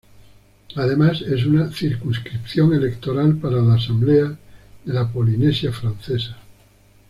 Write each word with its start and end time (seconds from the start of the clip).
Además, 0.77 1.21
es 1.21 1.45
una 1.45 1.71
circunscripción 1.71 2.73
electoral 2.73 3.35
para 3.37 3.61
la 3.61 3.75
Asamblea 3.75 4.29
de 4.83 4.93
la 4.93 5.07
Polinesia 5.07 5.71
Francesa. 5.71 6.37